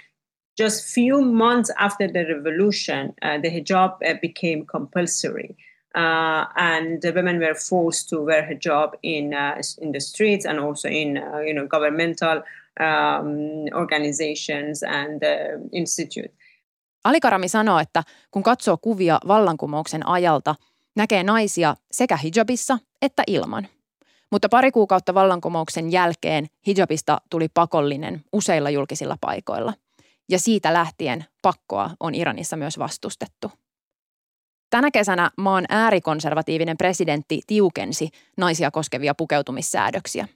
just 0.58 0.86
few 0.86 1.22
months 1.22 1.70
after 1.78 2.08
the 2.08 2.26
revolution, 2.34 3.14
uh, 3.22 3.38
the 3.38 3.50
hijab 3.50 3.98
uh, 4.06 4.14
became 4.22 4.66
compulsory. 4.66 5.58
Uh, 5.96 6.48
and 6.56 7.02
the 7.02 7.12
women 7.12 7.40
were 7.40 7.56
forced 7.70 8.10
to 8.10 8.26
wear 8.26 8.44
hijab 8.44 8.94
in 9.04 9.26
uh, 9.34 9.58
in 9.82 9.92
the 9.92 10.00
streets 10.00 10.46
and 10.46 10.60
also 10.60 10.90
in 10.90 11.18
uh, 11.18 11.40
you 11.40 11.54
know 11.54 11.68
governmental 11.68 12.38
um, 12.80 13.80
organizations 13.82 14.84
and 14.84 15.24
uh, 15.24 15.70
institute. 15.72 16.30
Alikarami 17.04 17.50
sanoo, 17.50 17.80
että 17.80 18.04
kun 18.32 18.44
katsoo 18.44 18.78
kuvia 18.78 19.20
vallankumouksen 19.28 20.08
ajalta, 20.08 20.56
näkee 20.96 21.24
naisia 21.24 21.76
sekä 21.92 22.18
hijabissa 22.18 22.80
että 23.02 23.24
ilman. 23.28 23.68
Mutta 24.32 24.50
pari 24.50 24.72
kuukautta 24.72 25.14
vallankumouksen 25.14 25.92
jälkeen 25.92 26.48
hijabista 26.68 27.22
tuli 27.30 27.48
pakollinen 27.54 28.22
useilla 28.34 28.70
julkisilla 28.70 29.18
paikoilla– 29.22 29.74
ja 30.30 30.40
siitä 30.40 30.74
lähtien 30.74 31.26
pakkoa 31.42 31.90
on 32.00 32.16
Iranissa 32.16 32.56
myös 32.58 32.80
vastustettu. 32.80 33.52
Tänä 34.76 34.92
kesänä 34.92 35.32
maan 35.38 35.66
äärikonservatiivinen 35.70 36.78
presidentti 36.78 37.42
tiukensi 37.48 38.10
naisia 38.38 38.72
koskevia 38.72 39.16
pukeutumissäädöksiä. 39.16 40.28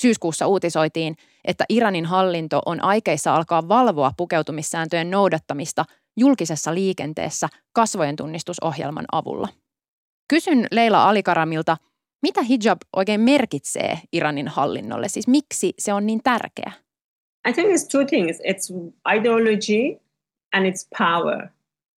Syyskuussa 0.00 0.46
uutisoitiin, 0.46 1.16
että 1.44 1.64
Iranin 1.68 2.06
hallinto 2.06 2.62
on 2.66 2.84
aikeissa 2.84 3.34
alkaa 3.34 3.68
valvoa 3.68 4.12
pukeutumissääntöjen 4.16 5.10
noudattamista 5.10 5.84
julkisessa 6.16 6.74
liikenteessä 6.74 7.48
kasvojen 7.72 8.16
tunnistusohjelman 8.16 9.04
avulla. 9.12 9.48
Kysyn 10.28 10.66
Leila 10.70 11.08
Alikaramilta, 11.08 11.76
mitä 12.22 12.42
hijab 12.42 12.80
oikein 12.96 13.20
merkitsee 13.20 13.98
Iranin 14.12 14.48
hallinnolle, 14.48 15.08
siis 15.08 15.28
miksi 15.28 15.74
se 15.78 15.92
on 15.92 16.06
niin 16.06 16.20
tärkeä? 16.24 16.72
I 17.48 17.52
think 17.52 17.68
it's 17.68 17.88
two 17.92 18.04
things 18.04 18.38
it's 18.40 18.92
ideology 19.18 20.00
and 20.52 20.66
it's 20.66 20.88
power. 20.98 21.48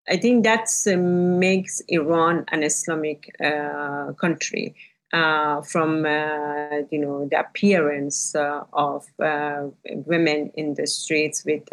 I 0.07 0.17
think 0.17 0.43
that 0.43 0.69
uh, 0.87 0.97
makes 0.97 1.81
Iran 1.87 2.45
an 2.51 2.63
Islamic 2.63 3.35
uh, 3.43 4.13
country. 4.13 4.75
Uh, 5.13 5.61
from 5.61 6.05
uh, 6.05 6.81
you 6.91 6.99
know 6.99 7.25
the 7.31 7.39
appearance 7.39 8.35
uh, 8.35 8.63
of 8.73 9.05
uh, 9.23 9.67
women 9.85 10.51
in 10.55 10.73
the 10.73 10.85
streets 10.85 11.45
with 11.45 11.63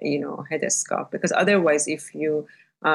you 0.00 0.18
know 0.18 0.42
headscarf 0.50 1.10
because 1.10 1.32
otherwise 1.32 1.86
if 1.86 2.14
you 2.14 2.46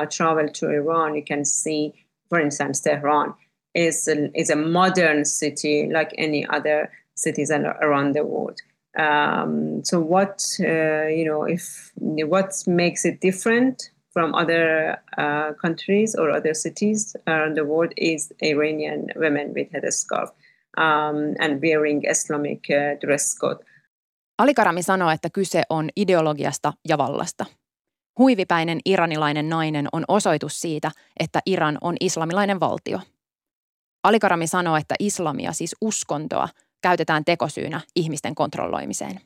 travel 0.10 0.48
to 0.48 0.68
Iran 0.68 1.14
you 1.14 1.24
can 1.24 1.46
see 1.46 1.94
for 2.28 2.40
instance 2.40 2.80
Tehran 2.80 3.36
is 3.76 4.08
a, 4.08 4.36
is 4.36 4.50
a 4.50 4.56
modern 4.56 5.26
city 5.26 5.88
like 5.92 6.12
any 6.18 6.48
other 6.48 6.90
cities 7.14 7.52
around 7.52 8.16
the 8.16 8.26
world 8.26 8.60
um, 8.98 9.84
so 9.84 10.00
what 10.00 10.56
you 10.58 11.26
know 11.26 11.44
if 11.44 11.92
what 11.98 12.52
makes 12.66 13.06
it 13.06 13.20
different 13.20 13.91
from 14.14 14.34
other 14.34 14.98
uh, 15.18 15.56
countries 15.62 16.16
or 16.16 16.30
other 16.30 16.54
cities 16.54 17.18
around 17.28 17.54
the 17.54 17.64
world 17.64 17.92
is 17.98 18.34
Iranian 18.42 19.06
women 19.16 19.54
with 19.54 19.72
headscarf 19.74 20.30
um, 20.78 21.36
and 21.40 21.62
wearing 21.62 22.02
Islamic 22.10 22.60
uh, 22.70 23.00
dress 23.02 23.38
code. 23.40 23.66
Alikarami 24.38 24.84
sanoo, 24.84 25.10
että 25.10 25.30
kyse 25.30 25.64
on 25.70 25.90
ideologiasta 25.96 26.74
ja 26.88 26.98
vallasta. 26.98 27.46
Huivipäinen 28.20 28.80
iranilainen 28.86 29.50
nainen 29.50 29.88
on 29.94 30.04
osoitus 30.08 30.62
siitä, 30.62 30.92
että 31.20 31.40
Iran 31.46 31.78
on 31.82 31.96
islamilainen 32.00 32.60
valtio. 32.60 33.00
Alikarami 34.04 34.48
sanoo, 34.48 34.76
että 34.78 34.96
islamia, 35.00 35.52
siis 35.52 35.76
uskontoa, 35.82 36.48
käytetään 36.82 37.26
tekosyynä 37.26 37.82
ihmisten 37.96 38.36
kontrolloimiseen. 38.36 39.20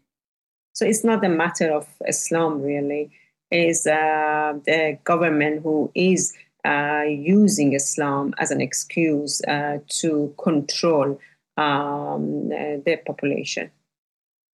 So 0.78 0.86
it's 0.86 1.08
not 1.08 1.24
a 1.24 1.30
matter 1.30 1.74
of 1.74 1.88
Islam 2.08 2.62
really. 2.62 3.10
Is 3.52 3.88
uh, 3.88 4.62
the 4.64 5.00
government 5.06 5.64
who 5.64 5.92
is 5.96 6.34
uh, 6.66 7.06
using 7.44 7.74
Islam 7.74 8.32
as 8.42 8.52
an 8.52 8.62
excuse 8.62 9.44
uh, 9.48 9.80
to 10.02 10.34
control 10.44 11.18
um, 11.58 12.50
the 12.84 12.98
population. 13.08 13.72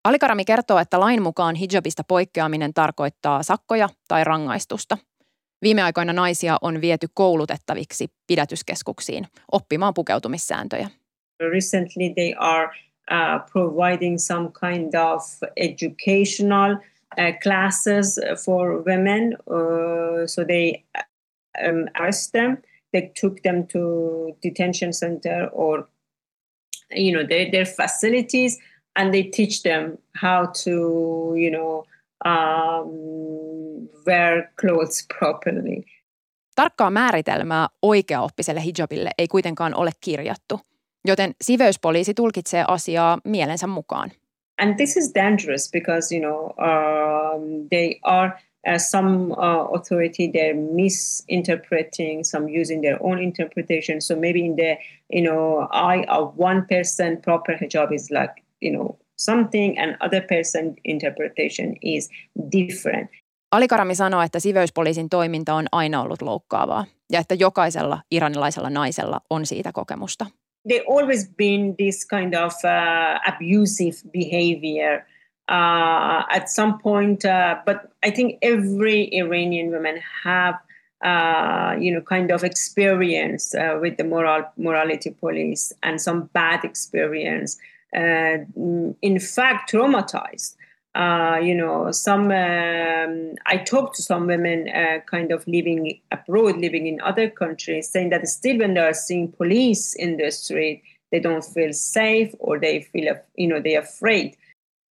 Alikarami 0.03 0.45
kertoo, 0.45 0.77
että 0.77 0.99
lain 0.99 1.21
mukaan 1.21 1.55
hijabista 1.55 2.03
poikkeaminen 2.07 2.73
tarkoittaa 2.73 3.43
sakkoja 3.43 3.89
tai 4.07 4.23
rangaistusta. 4.23 4.97
Viime 5.61 5.83
aikoina 5.83 6.13
naisia 6.13 6.57
on 6.61 6.81
viety 6.81 7.07
koulutettaviksi 7.13 8.07
pidätyskeskuksiin 8.27 9.27
oppimaan 9.51 9.93
pukeutumissääntöjä. 9.93 10.89
Recently 11.51 12.13
they 12.13 12.33
are 12.37 12.65
uh, 12.65 13.51
providing 13.51 14.17
some 14.17 14.49
kind 14.59 14.93
of 14.93 15.23
educational 15.57 16.77
uh, 17.17 17.31
classes 17.43 18.19
for 18.45 18.81
women. 18.85 19.37
Uh, 19.47 20.27
so 20.27 20.43
they 20.43 20.83
um, 21.65 21.87
arrest 21.99 22.31
them. 22.33 22.57
They 22.93 23.11
took 23.21 23.41
them 23.43 23.67
to 23.67 24.35
detention 24.43 24.93
center 24.93 25.49
or 25.53 25.87
you 26.95 27.11
know 27.11 27.23
their, 27.23 27.51
their 27.51 27.65
facilities 27.65 28.59
and 28.95 29.13
they 29.13 29.23
teach 29.23 29.63
them 29.63 29.97
how 30.21 30.47
to 30.63 31.33
you 31.35 31.51
know 31.51 31.85
um, 32.25 33.87
wear 34.05 34.51
clothes 34.59 35.07
properly. 35.19 35.83
Tarkkaa 36.55 36.89
määritelmää 36.89 37.67
oikeaoppiselle 37.81 38.61
hijabille 38.61 39.11
ei 39.17 39.27
kuitenkaan 39.27 39.75
ole 39.75 39.91
kirjattu, 40.01 40.59
joten 41.07 41.35
siveyspoliisi 41.41 42.13
tulkitsee 42.13 42.65
asiaa 42.67 43.17
mielensä 43.23 43.67
mukaan. 43.67 44.11
And 44.61 44.77
this 44.77 44.95
is 44.95 45.11
dangerous 45.11 45.67
because 45.67 46.15
you 46.15 46.21
know 46.21 46.53
um, 46.59 47.67
they 47.71 47.99
are 48.03 48.39
uh, 48.67 48.77
some 48.77 49.31
uh, 49.33 49.65
authority 49.77 50.29
they're 50.31 50.55
misinterpreting 50.55 52.23
some 52.23 52.47
using 52.47 52.81
their 52.81 52.97
own 53.01 53.19
interpretation 53.19 54.01
so 54.01 54.15
maybe 54.15 54.45
in 54.45 54.55
the 54.55 54.77
you 55.09 55.23
know 55.23 55.67
eye 55.71 56.05
of 56.07 56.33
one 56.37 56.65
person 56.69 57.17
proper 57.21 57.57
hijab 57.57 57.91
is 57.91 58.11
like 58.11 58.43
you 58.61 58.71
know 58.71 58.97
something 59.17 59.77
and 59.79 59.97
other 59.99 60.21
person 60.21 60.75
interpretation 60.83 61.75
is 61.81 62.09
different 62.51 63.09
Alikarami 63.51 63.95
sanoi, 63.95 64.25
että 64.25 64.39
siveyspoliisin 64.39 65.09
toiminta 65.09 65.55
on 65.55 65.65
aina 65.71 66.01
ollut 66.01 66.21
loukkaavaa 66.21 66.85
ja 67.11 67.19
että 67.19 67.35
jokaisella 67.35 68.01
iranilaisella 68.11 68.69
naisella 68.69 69.21
on 69.29 69.45
siitä 69.45 69.71
kokemusta. 69.71 70.25
They 70.65 70.81
always 70.81 71.27
been 71.27 71.75
this 71.77 72.03
kind 72.03 72.35
of 72.35 72.53
uh, 72.63 73.19
abusive 73.27 74.03
behavior 74.11 75.05
uh, 75.49 76.23
at 76.31 76.49
some 76.49 76.79
point. 76.79 77.25
Uh, 77.25 77.57
but 77.65 77.91
I 78.03 78.11
think 78.11 78.37
every 78.41 79.13
Iranian 79.13 79.71
woman 79.71 79.99
have, 80.23 80.55
uh, 81.03 81.75
you 81.79 81.91
know, 81.93 82.01
kind 82.01 82.31
of 82.31 82.43
experience 82.43 83.55
uh, 83.55 83.77
with 83.81 83.97
the 83.97 84.03
moral 84.03 84.43
morality 84.57 85.09
police 85.09 85.73
and 85.83 85.99
some 86.01 86.29
bad 86.33 86.63
experience. 86.63 87.57
Uh, 87.95 88.45
in 89.01 89.19
fact, 89.19 89.71
traumatized 89.71 90.55
uh, 90.95 91.39
you 91.41 91.55
know, 91.55 91.91
some 91.91 92.31
um, 92.31 93.35
I 93.45 93.57
talked 93.57 93.95
to 93.95 94.01
some 94.01 94.27
women 94.27 94.67
uh, 94.67 94.99
kind 95.05 95.31
of 95.31 95.43
living 95.47 96.01
abroad, 96.11 96.57
living 96.57 96.87
in 96.87 97.01
other 97.01 97.29
countries, 97.29 97.91
saying 97.91 98.09
that 98.11 98.27
still 98.27 98.57
when 98.57 98.73
they 98.73 98.81
are 98.81 98.93
seeing 98.93 99.31
police 99.31 99.95
in 99.95 100.17
the 100.17 100.31
street, 100.31 100.83
they 101.11 101.19
don't 101.19 101.45
feel 101.53 101.73
safe 101.73 102.35
or 102.39 102.59
they 102.59 102.81
feel, 102.81 103.15
you 103.37 103.47
know, 103.47 103.61
they 103.61 103.77
afraid. 103.77 104.33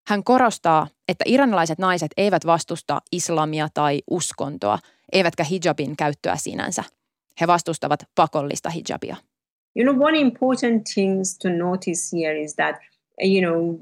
Hän 0.08 0.24
korostaa, 0.24 0.86
että 1.08 1.24
iranilaiset 1.28 1.78
naiset 1.78 2.10
eivät 2.16 2.46
vastusta 2.46 3.02
islamia 3.12 3.68
tai 3.74 4.02
uskontoa, 4.10 4.78
eivätkä 5.12 5.44
hijabin 5.44 5.96
käyttöä 5.96 6.36
sinänsä. 6.36 6.84
He 7.40 7.46
vastustavat 7.46 8.00
pakollista 8.14 8.70
hijabia. 8.70 9.16
You 9.76 9.92
know, 9.92 10.08
one 10.08 10.18
important 10.18 10.82
thing 10.94 11.22
to 11.42 11.48
notice 11.48 12.16
here 12.16 12.40
is 12.40 12.54
that 12.54 12.76
you 13.20 13.40
know, 13.40 13.78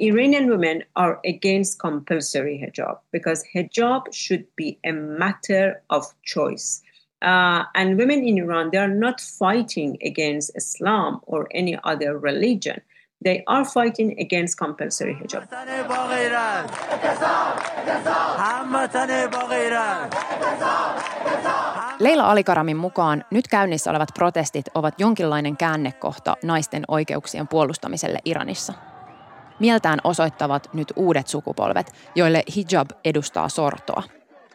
Iranian 0.00 0.48
women 0.48 0.84
are 0.96 1.20
against 1.24 1.78
compulsory 1.78 2.58
hijab 2.58 2.98
because 3.12 3.44
hijab 3.54 4.12
should 4.12 4.44
be 4.56 4.78
a 4.84 4.92
matter 4.92 5.82
of 5.90 6.04
choice. 6.24 6.82
Uh, 7.20 7.64
and 7.74 7.98
women 7.98 8.24
in 8.24 8.38
Iran, 8.38 8.70
they 8.70 8.78
are 8.78 8.86
not 8.86 9.20
fighting 9.20 9.98
against 10.02 10.52
Islam 10.54 11.20
or 11.24 11.48
any 11.52 11.78
other 11.82 12.16
religion. 12.16 12.80
They 13.20 13.42
are 13.48 13.64
fighting 13.64 14.18
against 14.20 14.56
compulsory 14.58 15.14
hijab. 15.14 15.48
Leila 21.98 22.30
Alikaramin 22.30 22.76
mukaan 22.76 23.24
nyt 23.30 23.48
käynnissä 23.48 23.90
olevat 23.90 24.08
protestit 24.14 24.66
ovat 24.74 24.94
jonkinlainen 24.98 25.56
käännekohta 25.56 26.36
naisten 26.42 26.82
oikeuksien 26.88 27.48
puolustamiselle 27.48 28.18
Iranissa. 28.24 28.72
Mieltään 29.60 29.98
osoittavat 30.04 30.70
nyt 30.72 30.92
uudet 30.96 31.26
sukupolvet, 31.26 31.92
joille 32.14 32.42
hijab 32.56 32.90
edustaa 33.04 33.48
sortoa. 33.48 34.02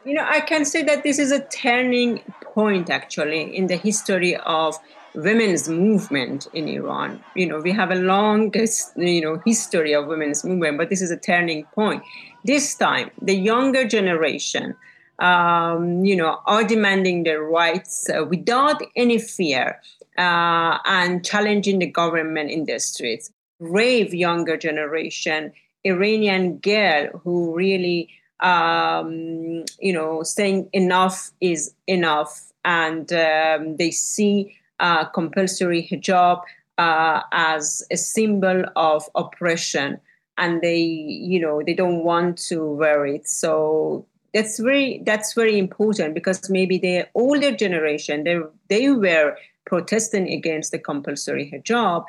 You 0.05 0.15
know, 0.15 0.37
I 0.37 0.41
can 0.41 0.65
say 0.65 0.83
that 0.83 1.01
this 1.01 1.19
is 1.19 1.31
a 1.31 1.39
turning 1.61 2.19
point 2.55 2.89
actually 2.89 3.41
in 3.41 3.67
the 3.67 3.79
history 3.85 4.35
of 4.45 4.77
women's 5.15 5.69
movement 5.69 6.49
in 6.53 6.67
Iran. 6.67 7.19
You 7.35 7.47
know, 7.47 7.61
we 7.61 7.71
have 7.71 7.93
a 7.93 8.05
long, 8.05 8.51
you 8.97 9.21
know, 9.21 9.39
history 9.45 9.95
of 9.95 10.07
women's 10.07 10.43
movement, 10.43 10.77
but 10.77 10.89
this 10.89 11.01
is 11.01 11.11
a 11.11 11.17
turning 11.17 11.65
point. 11.75 12.03
This 12.45 12.75
time, 12.75 13.11
the 13.25 13.35
younger 13.35 13.87
generation, 13.87 14.75
um, 15.19 16.03
you 16.03 16.15
know, 16.15 16.39
are 16.45 16.63
demanding 16.63 17.23
their 17.23 17.41
rights 17.43 18.09
uh, 18.09 18.25
without 18.25 18.81
any 18.95 19.17
fear 19.19 19.79
uh, 20.17 20.77
and 20.85 21.25
challenging 21.25 21.79
the 21.79 21.87
government 21.87 22.51
in 22.51 22.65
the 22.65 22.79
streets. 22.79 23.31
Brave 23.59 24.13
younger 24.13 24.57
generation, 24.57 25.53
Iranian 25.83 26.57
girl 26.57 27.07
who 27.23 27.55
really, 27.55 28.09
um, 28.39 29.63
you 29.79 29.93
know, 29.93 30.23
saying 30.23 30.69
enough 30.73 31.31
is 31.39 31.73
enough, 31.87 32.51
and 32.65 33.11
um, 33.13 33.77
they 33.77 33.91
see 33.91 34.57
uh, 34.79 35.05
compulsory 35.05 35.87
hijab 35.89 36.41
uh, 36.77 37.21
as 37.31 37.83
a 37.91 37.97
symbol 37.97 38.65
of 38.75 39.07
oppression. 39.15 39.99
And 40.35 40.61
they 40.61 40.79
you 40.79 41.39
know 41.39 41.61
they 41.63 41.75
don't 41.75 42.03
want 42.03 42.39
to 42.49 42.65
wear 42.65 43.05
it. 43.05 43.29
So 43.29 44.07
that's 44.33 44.59
very 44.59 45.01
that's 45.05 45.33
very 45.35 45.57
important 45.57 46.13
because 46.13 46.49
maybe 46.49 46.77
the 46.77 47.07
older 47.13 47.51
generation 47.51 48.23
they 48.23 48.37
they 48.69 48.89
were 48.89 49.35
protesting 49.69 50.27
against 50.33 50.71
the 50.71 50.79
compulsory 50.79 51.49
hijab 51.51 52.03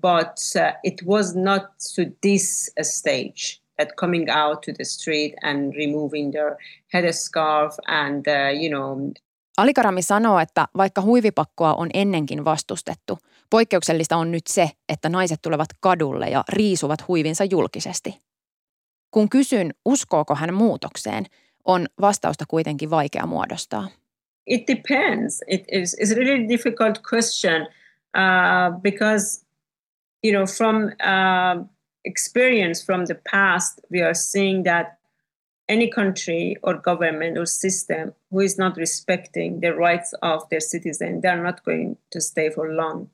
but 0.00 0.38
uh, 0.56 0.72
it 0.82 1.02
was 1.06 1.36
not 1.36 1.62
to 1.94 2.02
this 2.22 2.70
stage 2.82 3.60
that 3.78 3.94
coming 3.96 4.28
out 4.30 4.60
to 4.62 4.72
the 4.72 4.84
street 4.84 5.34
and 5.42 5.74
removing 5.74 6.32
their 6.32 6.56
headscarf 6.92 7.74
and 7.86 8.26
uh, 8.26 8.62
you 8.62 8.68
know 8.68 9.12
Alikarami 9.58 10.02
sanoo, 10.02 10.38
että 10.38 10.68
vaikka 10.76 11.02
huivipakkoa 11.02 11.74
on 11.74 11.88
ennenkin 11.94 12.44
vastustettu, 12.44 13.18
poikkeuksellista 13.50 14.16
on 14.16 14.30
nyt 14.30 14.46
se, 14.46 14.70
että 14.88 15.08
naiset 15.08 15.42
tulevat 15.42 15.68
kadulle 15.80 16.28
ja 16.28 16.44
riisuvat 16.48 17.08
huivinsa 17.08 17.44
julkisesti. 17.44 18.22
Kun 19.10 19.28
kysyn, 19.28 19.74
uskooko 19.84 20.34
hän 20.34 20.54
muutokseen, 20.54 21.26
on 21.68 21.88
vastausta 22.00 22.44
kuitenkin 22.48 22.90
vaikea 22.90 23.26
muodostaa. 23.26 23.88
It 24.46 24.66
depends. 24.66 25.44
It 25.46 25.64
is 25.72 25.96
it's 26.00 26.12
a 26.12 26.16
really 26.16 26.48
difficult 26.48 26.98
question 27.10 27.62
uh, 28.14 28.80
because, 28.82 29.44
you 30.24 30.32
know, 30.32 30.46
from 30.46 30.76
uh, 30.84 31.68
experience 32.04 32.86
from 32.86 33.04
the 33.06 33.20
past, 33.30 33.80
we 33.92 34.02
are 34.02 34.14
seeing 34.14 34.64
that 34.64 34.98
any 35.68 35.88
country 35.88 36.56
or 36.62 36.80
government 36.80 37.36
or 37.36 37.46
system 37.46 38.12
who 38.30 38.40
is 38.40 38.58
not 38.58 38.76
respecting 38.76 39.60
the 39.60 39.74
rights 39.74 40.14
of 40.22 40.48
their 40.48 40.60
citizens, 40.60 41.22
they're 41.22 41.42
not 41.42 41.64
going 41.64 41.96
to 42.10 42.20
stay 42.20 42.50
for 42.50 42.72
long. 42.72 43.10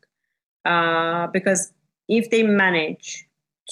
Uh, 0.65 1.27
because 1.33 1.73
if 2.09 2.31
they 2.31 2.43
manage 2.43 3.27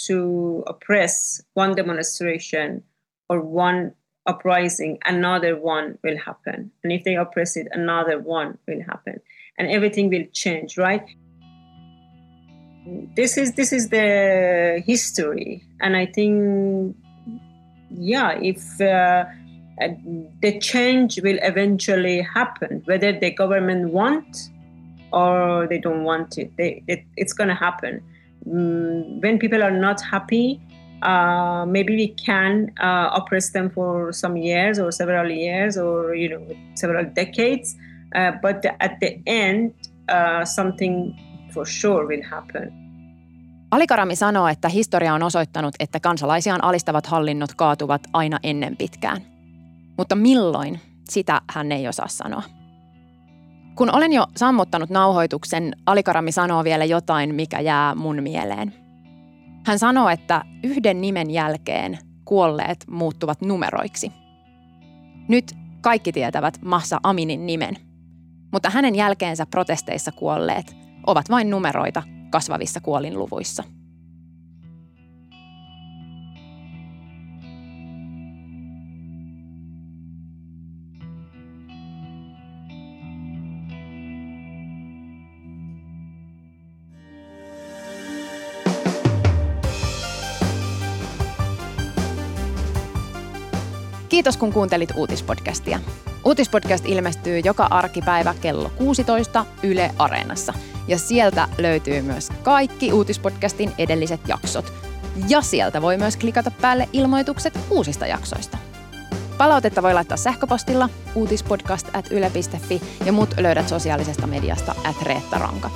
to 0.06 0.64
oppress 0.66 1.42
one 1.54 1.74
demonstration 1.74 2.82
or 3.28 3.40
one 3.40 3.94
uprising, 4.26 4.98
another 5.04 5.58
one 5.58 5.98
will 6.02 6.16
happen. 6.16 6.70
And 6.82 6.92
if 6.92 7.04
they 7.04 7.16
oppress 7.16 7.56
it, 7.56 7.68
another 7.72 8.18
one 8.18 8.58
will 8.66 8.82
happen. 8.82 9.20
And 9.58 9.70
everything 9.70 10.08
will 10.10 10.24
change, 10.32 10.78
right? 10.78 11.06
This 13.14 13.36
is 13.36 13.52
this 13.52 13.72
is 13.72 13.90
the 13.90 14.82
history, 14.84 15.62
and 15.80 15.96
I 15.96 16.04
think, 16.04 16.96
yeah, 17.90 18.32
if 18.32 18.80
uh, 18.80 19.24
the 20.40 20.58
change 20.58 21.20
will 21.22 21.38
eventually 21.42 22.22
happen, 22.22 22.82
whether 22.86 23.12
the 23.12 23.30
government 23.30 23.90
want 23.90 24.50
or 25.12 25.68
they 25.68 25.78
don't 25.78 26.02
want 26.02 26.38
it, 26.38 26.50
they, 26.56 26.82
it 26.88 27.04
it's 27.16 27.32
going 27.32 27.48
to 27.48 27.54
happen. 27.54 28.02
Mm, 28.48 29.22
when 29.22 29.38
people 29.38 29.62
are 29.62 29.70
not 29.70 30.00
happy, 30.00 30.60
uh, 31.02 31.66
maybe 31.66 31.96
we 31.96 32.08
can 32.26 32.70
uh, 32.80 33.18
oppress 33.18 33.52
them 33.52 33.70
for 33.70 34.12
some 34.12 34.40
years 34.40 34.78
or 34.78 34.92
several 34.92 35.30
years 35.30 35.76
or 35.76 36.14
you 36.14 36.28
know 36.28 36.56
several 36.74 37.06
decades 37.16 37.76
uh, 38.14 38.32
but 38.40 38.64
at 38.78 38.98
the 39.00 39.20
end 39.26 39.74
uh, 40.08 40.44
something 40.44 41.14
for 41.54 41.66
sure 41.66 42.06
will 42.06 42.22
happen. 42.30 42.72
Alikarami 43.70 44.16
sanoo, 44.16 44.48
että 44.48 44.68
historia 44.68 45.14
on 45.14 45.22
osoittanut, 45.22 45.74
että 45.80 46.00
kansalaisiaan 46.00 46.64
alistavat 46.64 47.06
hallinnot 47.06 47.54
kaatuvat 47.54 48.02
aina 48.12 48.38
ennen 48.42 48.76
pitkään. 48.76 49.22
Mutta 49.98 50.14
milloin, 50.14 50.80
sitä 51.10 51.40
hän 51.54 51.72
ei 51.72 51.88
osaa 51.88 52.08
sanoa. 52.08 52.42
Kun 53.74 53.94
olen 53.94 54.12
jo 54.12 54.26
sammuttanut 54.36 54.90
nauhoituksen, 54.90 55.76
Alikarami 55.86 56.32
sanoo 56.32 56.64
vielä 56.64 56.84
jotain, 56.84 57.34
mikä 57.34 57.60
jää 57.60 57.94
mun 57.94 58.22
mieleen– 58.22 58.74
hän 59.66 59.78
sanoo, 59.78 60.08
että 60.08 60.42
yhden 60.62 61.00
nimen 61.00 61.30
jälkeen 61.30 61.98
kuolleet 62.24 62.84
muuttuvat 62.90 63.40
numeroiksi. 63.40 64.12
Nyt 65.28 65.52
kaikki 65.80 66.12
tietävät 66.12 66.58
Massa 66.64 67.00
Aminin 67.02 67.46
nimen, 67.46 67.76
mutta 68.52 68.70
hänen 68.70 68.94
jälkeensä 68.94 69.46
protesteissa 69.46 70.12
kuolleet 70.12 70.76
ovat 71.06 71.30
vain 71.30 71.50
numeroita 71.50 72.02
kasvavissa 72.30 72.80
kuolinluvuissa. 72.80 73.64
Kiitos 94.12 94.36
kun 94.36 94.52
kuuntelit 94.52 94.90
uutispodcastia. 94.96 95.80
Uutispodcast 96.24 96.86
ilmestyy 96.86 97.38
joka 97.38 97.66
arkipäivä 97.70 98.34
kello 98.40 98.70
16 98.76 99.46
Yle 99.62 99.90
Areenassa. 99.98 100.52
Ja 100.88 100.98
sieltä 100.98 101.48
löytyy 101.58 102.02
myös 102.02 102.28
kaikki 102.42 102.92
uutispodcastin 102.92 103.72
edelliset 103.78 104.20
jaksot. 104.28 104.72
Ja 105.28 105.40
sieltä 105.40 105.82
voi 105.82 105.96
myös 105.96 106.16
klikata 106.16 106.50
päälle 106.50 106.88
ilmoitukset 106.92 107.58
uusista 107.70 108.06
jaksoista. 108.06 108.58
Palautetta 109.38 109.82
voi 109.82 109.94
laittaa 109.94 110.16
sähköpostilla 110.16 110.88
uutispodcast 111.14 111.88
at 111.92 112.06
yle.fi 112.10 112.82
ja 113.06 113.12
mut 113.12 113.34
löydät 113.38 113.68
sosiaalisesta 113.68 114.26
mediasta 114.26 114.74
at 114.84 115.02
Reetta 115.02 115.38
Ranka. 115.38 115.70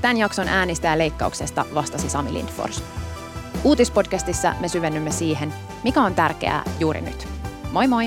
Tämän 0.00 0.16
jakson 0.16 0.48
äänistä 0.48 0.88
ja 0.88 0.98
leikkauksesta 0.98 1.64
vastasi 1.74 2.10
Sami 2.10 2.32
Lindfors. 2.32 2.82
Uutispodcastissa 3.64 4.54
me 4.60 4.68
syvennymme 4.68 5.10
siihen, 5.10 5.54
mikä 5.84 6.02
on 6.02 6.14
tärkeää 6.14 6.64
juuri 6.80 7.00
nyt. 7.00 7.33
Moi 7.74 7.88
moi! 7.88 8.06